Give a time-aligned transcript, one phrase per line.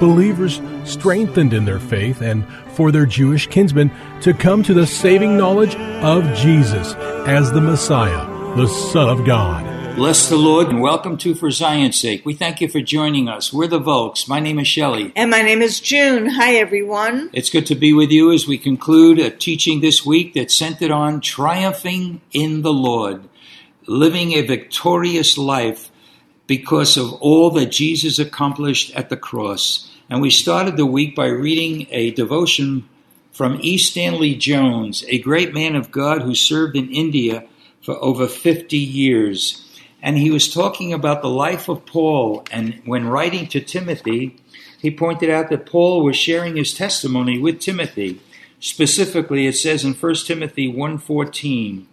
[0.00, 3.90] Believers strengthened in their faith and for their Jewish kinsmen
[4.20, 6.94] to come to the saving knowledge of Jesus
[7.26, 9.76] as the Messiah, the Son of God.
[9.96, 12.26] Bless the Lord and welcome to For Zion's Sake.
[12.26, 13.50] We thank you for joining us.
[13.50, 14.28] We're the Volks.
[14.28, 15.10] My name is Shelley.
[15.16, 16.26] And my name is June.
[16.26, 17.30] Hi, everyone.
[17.32, 20.90] It's good to be with you as we conclude a teaching this week that's centered
[20.90, 23.26] on triumphing in the Lord,
[23.86, 25.90] living a victorious life
[26.46, 29.90] because of all that Jesus accomplished at the cross.
[30.08, 32.88] And we started the week by reading a devotion
[33.32, 33.76] from E.
[33.76, 37.44] Stanley Jones, a great man of God who served in India
[37.82, 39.62] for over 50 years.
[40.02, 42.46] And he was talking about the life of Paul.
[42.50, 44.36] And when writing to Timothy,
[44.80, 48.20] he pointed out that Paul was sharing his testimony with Timothy.
[48.60, 51.86] Specifically, it says in 1 Timothy 1:14,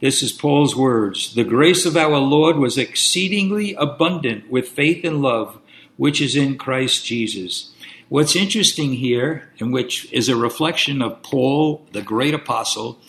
[0.00, 1.34] this is Paul's words.
[1.34, 5.58] The grace of our Lord was exceedingly abundant with faith and love,
[5.96, 7.72] which is in Christ Jesus.
[8.08, 13.00] What's interesting here, and which is a reflection of Paul, the great apostle,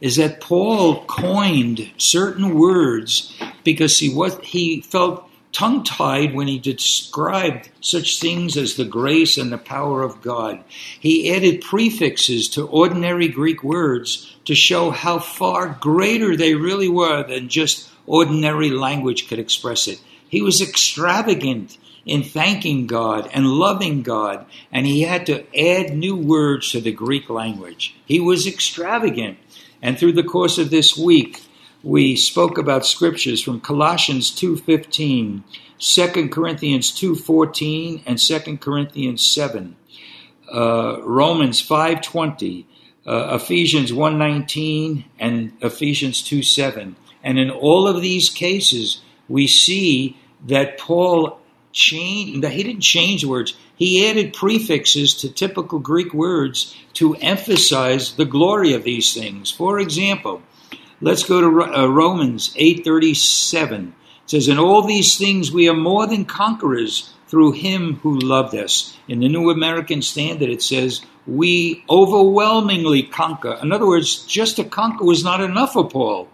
[0.00, 6.58] is that Paul coined certain words because he was he felt tongue tied when he
[6.58, 10.62] described such things as the grace and the power of God.
[11.00, 17.22] He added prefixes to ordinary Greek words to show how far greater they really were
[17.22, 20.00] than just ordinary language could express it.
[20.28, 26.16] He was extravagant in thanking God and loving God, and he had to add new
[26.16, 27.94] words to the Greek language.
[28.06, 29.38] He was extravagant.
[29.80, 31.42] And through the course of this week,
[31.82, 35.44] we spoke about scriptures from Colossians 2:15,
[35.78, 39.76] 2 Corinthians 2:14 and 2 Corinthians 7.
[40.52, 42.64] Uh, Romans 5:20,
[43.06, 46.96] uh, Ephesians 1:19 and Ephesians 2:7.
[47.22, 50.16] And in all of these cases, we see
[50.46, 51.38] that Paul
[51.72, 53.54] changed that he didn't change words.
[53.76, 59.52] He added prefixes to typical Greek words to emphasize the glory of these things.
[59.52, 60.42] For example,
[61.00, 63.88] Let's go to uh, Romans 8:37.
[63.88, 63.92] It
[64.26, 68.94] says, "In all these things we are more than conquerors through him who loved us."
[69.06, 74.64] In the New American Standard it says, "We overwhelmingly conquer." In other words, just to
[74.64, 76.26] conquer was not enough for Paul.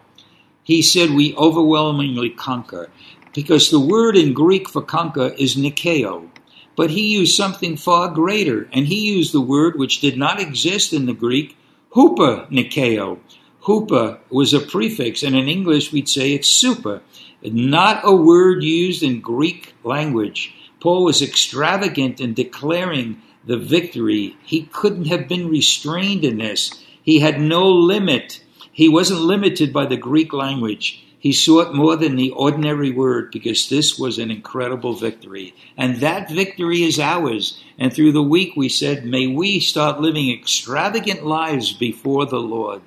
[0.62, 2.88] He said, "We overwhelmingly conquer."
[3.34, 6.31] Because the word in Greek for conquer is nikeo.
[6.75, 10.94] But he used something far greater, and he used the word which did not exist
[10.94, 11.54] in the Greek,
[11.94, 13.19] huper nikeo,
[13.64, 17.00] Hupa was a prefix, and in English we'd say it's super,
[17.42, 20.54] not a word used in Greek language.
[20.80, 24.36] Paul was extravagant in declaring the victory.
[24.44, 26.82] He couldn't have been restrained in this.
[27.02, 28.42] He had no limit.
[28.70, 31.02] He wasn't limited by the Greek language.
[31.19, 35.54] He sought more than the ordinary word because this was an incredible victory.
[35.75, 37.58] And that victory is ours.
[37.78, 42.82] And through the week we said, may we start living extravagant lives before the Lord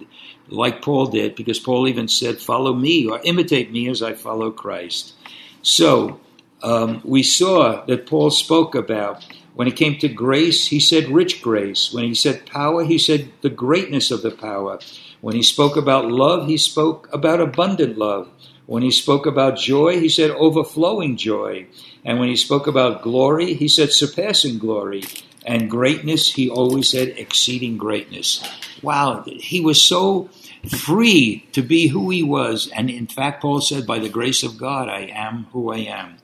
[0.50, 4.52] like Paul did, because Paul even said, Follow me or imitate me as I follow
[4.52, 5.14] Christ.
[5.62, 6.20] So
[6.64, 9.26] um, we saw that Paul spoke about
[9.58, 11.92] when it came to grace, he said rich grace.
[11.92, 14.78] When he said power, he said the greatness of the power.
[15.20, 18.30] When he spoke about love, he spoke about abundant love.
[18.68, 21.66] When he spoke about joy, he said overflowing joy.
[22.06, 25.06] And when he spoke about glory, he said surpassing glory.
[25.44, 28.48] And greatness, he always said exceeding greatness.
[28.84, 30.30] Wow, he was so
[30.66, 32.70] free to be who he was.
[32.76, 36.18] And in fact, Paul said, by the grace of God, I am who I am.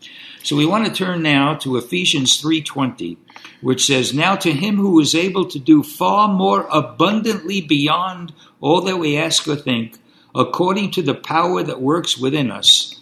[0.44, 3.16] So we want to turn now to Ephesians 3:20,
[3.62, 8.82] which says, "Now to him who is able to do far more abundantly beyond all
[8.82, 10.00] that we ask or think,
[10.36, 12.96] according to the power that works within us."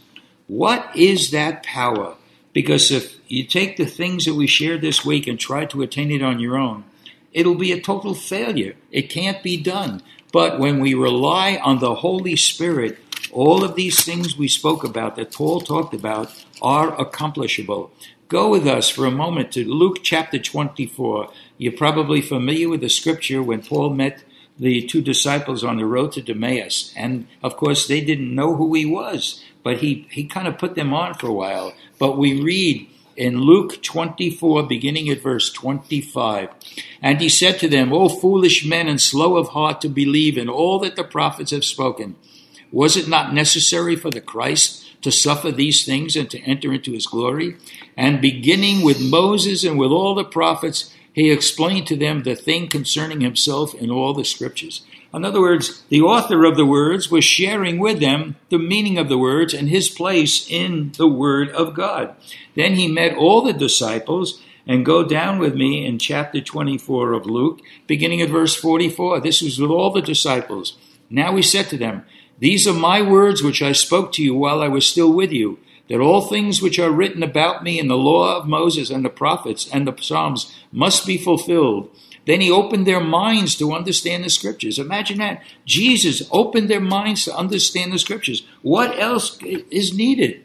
[0.46, 2.16] What is that power?
[2.54, 6.12] Because if you take the things that we shared this week and try to attain
[6.12, 6.84] it on your own,
[7.34, 8.76] it'll be a total failure.
[8.92, 10.02] It can't be done.
[10.32, 12.98] But when we rely on the Holy Spirit,
[13.32, 16.32] all of these things we spoke about that Paul talked about
[16.62, 17.92] are accomplishable.
[18.28, 21.30] Go with us for a moment to Luke chapter 24.
[21.58, 24.24] You're probably familiar with the scripture when Paul met
[24.58, 26.94] the two disciples on the road to Emmaus.
[26.96, 30.76] And of course, they didn't know who he was, but he, he kind of put
[30.76, 31.74] them on for a while.
[32.00, 32.88] But we read
[33.22, 36.50] in Luke 24, beginning at verse 25.
[37.04, 40.50] And he said to them, O foolish men and slow of heart to believe in
[40.50, 42.16] all that the prophets have spoken.
[42.72, 46.94] Was it not necessary for the Christ to suffer these things and to enter into
[46.94, 47.58] his glory?
[47.96, 52.70] And beginning with Moses and with all the prophets, he explained to them the thing
[52.70, 54.84] concerning himself in all the scriptures.
[55.14, 59.10] In other words, the author of the words was sharing with them the meaning of
[59.10, 62.16] the words and his place in the Word of God.
[62.56, 67.26] Then he met all the disciples and go down with me in chapter 24 of
[67.26, 69.20] Luke, beginning at verse 44.
[69.20, 70.78] This was with all the disciples.
[71.10, 72.06] Now he said to them,
[72.40, 75.60] These are my words which I spoke to you while I was still with you,
[75.90, 79.10] that all things which are written about me in the law of Moses and the
[79.10, 81.94] prophets and the Psalms must be fulfilled.
[82.26, 84.78] Then he opened their minds to understand the scriptures.
[84.78, 85.42] Imagine that.
[85.66, 88.46] Jesus opened their minds to understand the scriptures.
[88.62, 90.44] What else is needed?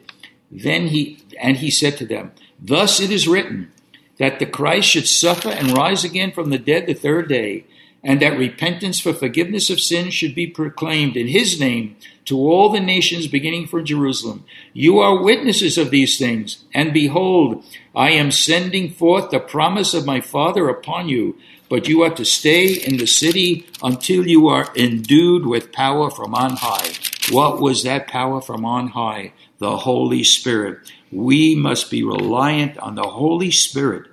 [0.51, 3.71] Then he, and he said to them, Thus it is written,
[4.17, 7.65] that the Christ should suffer and rise again from the dead the third day,
[8.03, 11.95] and that repentance for forgiveness of sins should be proclaimed in his name
[12.25, 14.43] to all the nations beginning from Jerusalem.
[14.73, 17.63] You are witnesses of these things, and behold,
[17.95, 21.37] I am sending forth the promise of my Father upon you
[21.69, 26.33] but you are to stay in the city until you are endued with power from
[26.33, 26.91] on high.
[27.31, 29.33] What was that power from on high?
[29.59, 30.91] The Holy Spirit.
[31.11, 34.07] We must be reliant on the Holy Spirit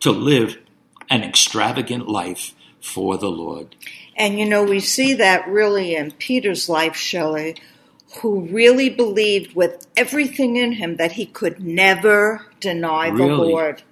[0.00, 0.58] to live
[1.10, 3.76] an extravagant life for the Lord.
[4.16, 7.56] And you know, we see that really in Peter's life, Shelley,
[8.20, 13.82] who really believed with everything in him that he could never deny the Lord.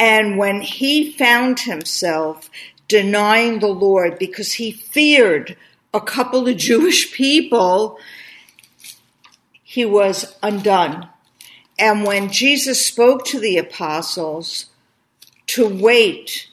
[0.00, 2.48] And when he found himself
[2.88, 5.58] denying the Lord because he feared
[5.92, 7.98] a couple of Jewish people,
[9.62, 11.06] he was undone.
[11.78, 14.66] And when Jesus spoke to the apostles
[15.48, 16.48] to wait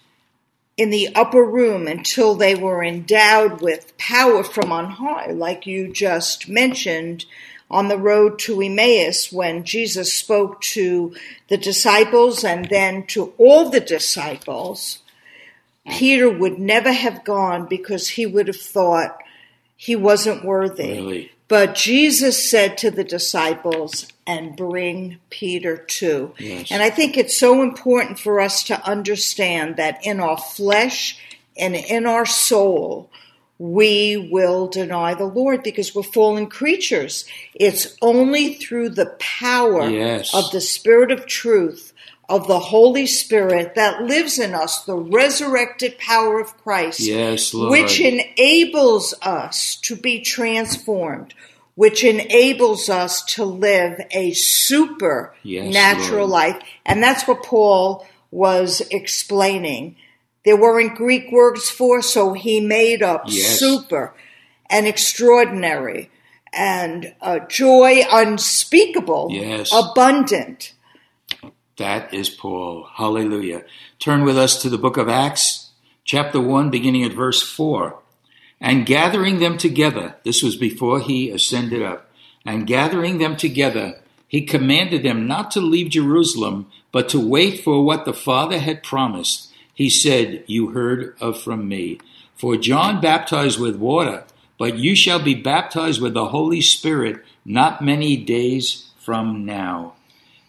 [0.75, 5.91] in the upper room until they were endowed with power from on high, like you
[5.91, 7.25] just mentioned
[7.69, 11.13] on the road to Emmaus when Jesus spoke to
[11.49, 14.99] the disciples and then to all the disciples.
[15.89, 19.17] Peter would never have gone because he would have thought
[19.75, 20.93] he wasn't worthy.
[20.93, 21.31] Really?
[21.47, 26.33] But Jesus said to the disciples, and bring Peter too.
[26.37, 26.69] Yes.
[26.69, 31.17] And I think it's so important for us to understand that in our flesh
[31.57, 33.09] and in our soul,
[33.59, 37.25] we will deny the Lord because we're fallen creatures.
[37.55, 40.33] It's only through the power Yes.
[40.33, 41.93] of the Spirit of truth,
[42.29, 47.99] of the Holy Spirit that lives in us, the resurrected power of Christ, Yes, which
[47.99, 51.33] enables us to be transformed,
[51.75, 56.29] which enables us to live a supernatural Lord.
[56.29, 56.57] life.
[56.85, 59.95] And that's what Paul was explaining.
[60.47, 63.59] There weren't Greek words for, so he made up Yes.
[63.59, 64.13] super
[64.69, 66.09] and extraordinary
[66.53, 69.73] and uh, joy unspeakable, Yes.
[69.73, 70.71] abundant.
[71.75, 72.87] That is Paul.
[72.95, 73.63] Hallelujah.
[73.99, 75.71] Turn with us to the book of Acts,
[76.05, 77.99] chapter 1, beginning at verse 4.
[78.61, 82.09] And gathering them together, this was before he ascended up,
[82.45, 83.99] and gathering them together,
[84.29, 88.81] he commanded them not to leave Jerusalem, but to wait for what the Father had
[88.81, 89.46] promised.
[89.77, 91.99] He said, You heard of from me.
[92.35, 94.23] For John baptized with water,
[94.57, 99.93] but you shall be baptized with the Holy Spirit not many days from now.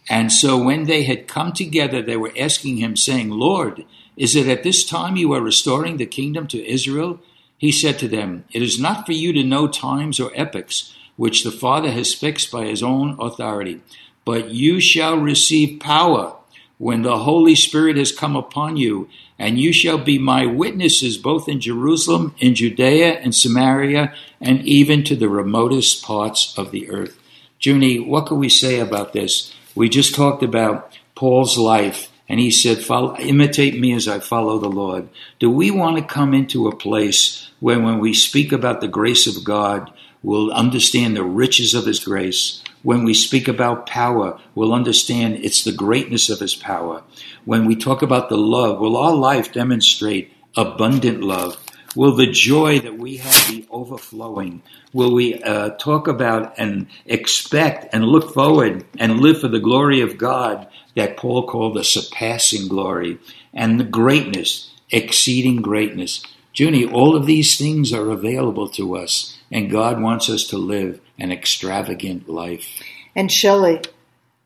[0.09, 3.85] And so when they had come together, they were asking him, saying, Lord,
[4.17, 7.21] is it at this time you are restoring the kingdom to Israel?
[7.59, 11.45] He said to them, It is not for you to know times or epochs which
[11.45, 13.83] the Father has fixed by his own authority,
[14.25, 16.38] but you shall receive power
[16.79, 19.09] when the Holy Spirit has come upon you,
[19.39, 25.05] and you shall be my witnesses both in Jerusalem, in Judea, and Samaria, and even
[25.05, 27.19] to the remotest parts of the earth.
[27.61, 29.53] Junie, what can we say about this?
[29.75, 34.59] We just talked about Paul's life, and he said, follow, Imitate me as I follow
[34.59, 35.09] the Lord.
[35.41, 39.27] Do we want to come into a place where, when we speak about the grace
[39.27, 39.93] of God,
[40.23, 42.63] we'll understand the riches of his grace?
[42.83, 47.03] When we speak about power, we'll understand it's the greatness of his power.
[47.45, 51.59] When we talk about the love, will our life demonstrate abundant love?
[51.97, 54.63] Will the joy that we have be overflowing?
[54.93, 60.01] Will we uh, talk about and expect and look forward and live for the glory
[60.01, 63.19] of God that Paul called the surpassing glory
[63.53, 66.23] and the greatness, exceeding greatness?
[66.55, 71.01] Junie, all of these things are available to us, and God wants us to live
[71.19, 72.81] an extravagant life.
[73.15, 73.81] And Shelley,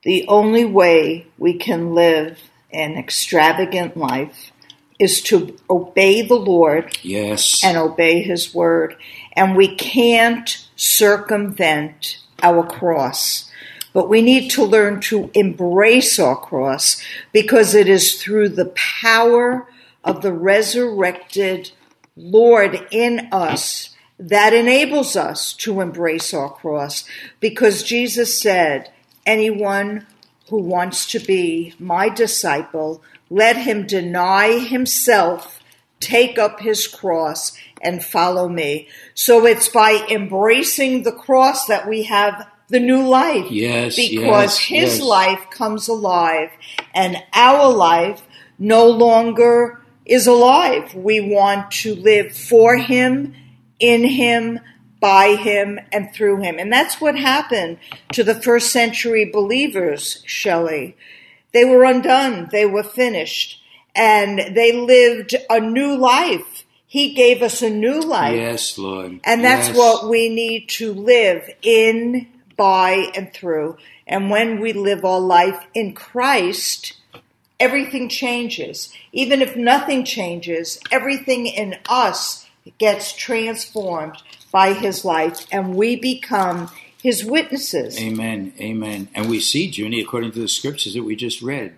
[0.03, 2.39] the only way we can live
[2.73, 4.51] an extravagant life
[4.99, 7.63] is to obey the Lord Yes.
[7.65, 8.97] and obey His word.
[9.35, 13.51] And we can't circumvent our cross.
[13.93, 17.03] But we need to learn to embrace our cross
[17.33, 19.69] because it is through the power
[20.03, 21.71] of the resurrected
[22.17, 23.92] Lord in us
[24.29, 27.05] that enables us to embrace our cross.
[27.41, 28.91] Because Jesus said,
[29.25, 30.07] Anyone
[30.49, 35.61] who wants to be my disciple, let him deny himself,
[36.01, 38.89] take up his cross, and follow me.
[39.15, 43.51] So it's by embracing the cross that we have the new life.
[43.51, 45.01] Yes, Because yes, his yes.
[45.01, 46.51] life comes alive
[46.95, 48.23] and our life
[48.59, 50.95] no longer is alive.
[50.95, 53.35] We want to live for him,
[53.83, 54.61] in him,
[55.01, 56.59] by him, and through him.
[56.59, 57.79] And that's what happened
[58.13, 60.97] to the first century believers, Shelley.
[61.53, 63.61] They were undone, they were finished,
[63.95, 66.65] and they lived a new life.
[66.87, 68.37] He gave us a new life.
[68.37, 69.21] Yes, Lord.
[69.25, 69.77] And that's Yes.
[69.77, 73.77] what we need to live in, by, and through.
[74.07, 76.93] And when we live our life in Christ,
[77.59, 78.93] everything changes.
[79.13, 82.42] Even if nothing changes, everything in us
[82.79, 84.17] gets transformed
[84.51, 86.71] by his life, and we become
[87.03, 87.99] his witnesses.
[88.01, 88.53] Amen.
[88.61, 89.09] Amen.
[89.15, 91.75] And we see, Junie, according to the scriptures that we just read,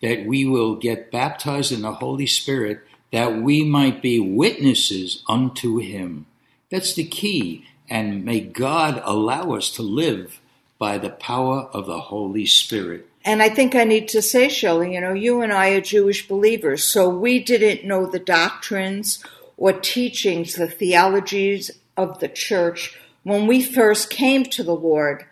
[0.00, 2.80] that we will get baptized in the Holy Spirit
[3.12, 6.26] that we might be witnesses unto him.
[6.70, 7.66] That's the key.
[7.88, 10.40] And may God allow us to live
[10.78, 13.08] by the power of the Holy Spirit.
[13.24, 16.26] And I think I need to say, Shelley, you know, you and I are Jewish
[16.26, 19.22] believers, so we didn't know the doctrines
[19.60, 25.24] or teachings, the theologies of the church when we first came to the Lord.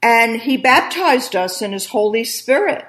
[0.00, 2.86] And He baptized us in His Holy Spirit.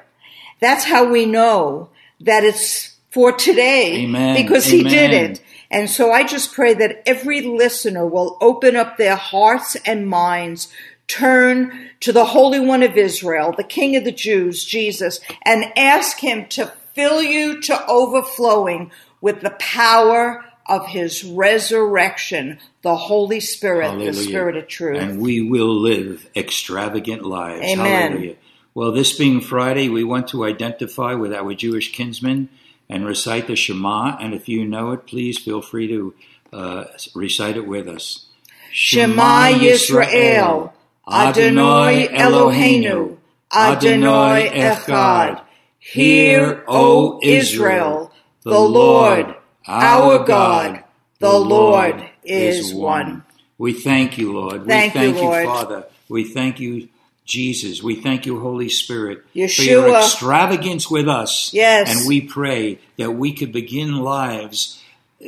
[0.60, 4.36] That's how we know that it's for today Amen.
[4.36, 5.42] because He did it.
[5.72, 10.68] And so I just pray that every listener will open up their hearts and minds,
[11.08, 16.20] turn to the Holy One of Israel, the King of the Jews, Jesus, and ask
[16.20, 23.98] Him to fill you to overflowing with the power of His resurrection, the Holy Spirit,
[24.00, 25.00] the Spirit of truth.
[25.00, 27.66] And we will live extravagant lives.
[27.66, 28.12] Amen.
[28.12, 28.36] Hallelujah.
[28.74, 32.50] Well, this being Friday, we want to identify with our Jewish kinsmen
[32.90, 34.18] and recite the Shema.
[34.20, 36.14] And if you know it, please feel free to
[36.52, 38.26] uh, recite it with us.
[38.72, 40.74] Shema Yisrael,
[41.08, 43.18] Adonai Eloheinu,
[43.54, 45.44] Adonai Echad.
[45.78, 48.12] Hear, O Israel,
[48.42, 49.36] the Lord,
[49.68, 50.84] our God,
[51.20, 53.24] the Lord is one.
[53.58, 54.66] We thank you, Lord.
[54.66, 55.46] Thank we you, thank you, Lord.
[55.46, 55.86] Father.
[56.10, 56.90] We thank you,
[57.26, 57.82] Jesus.
[57.82, 59.66] We thank you, Holy Spirit, for Yeshua.
[59.66, 61.54] your extravagance with us.
[61.54, 61.96] Yes.
[61.96, 64.84] And we pray that we could begin lives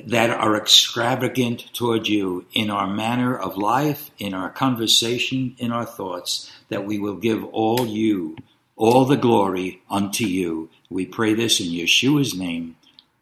[0.07, 5.85] that are extravagant toward you in our manner of life, in our conversation, in our
[5.85, 8.35] thoughts, that we will give all you,
[8.75, 10.69] all the glory unto you.
[10.89, 12.75] We pray this in Yeshua's name.